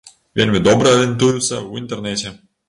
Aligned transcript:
Вельмі 0.39 0.61
добра 0.67 0.93
арыентуюцца 0.95 1.43
ў 1.67 1.71
інтэрнэце. 1.83 2.35